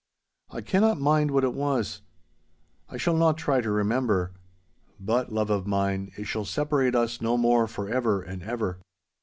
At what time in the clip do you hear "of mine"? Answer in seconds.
5.51-6.11